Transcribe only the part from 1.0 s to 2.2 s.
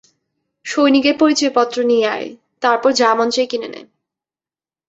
পরিচয়পত্র নিয়ে